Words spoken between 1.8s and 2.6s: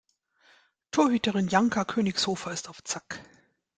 Königshofer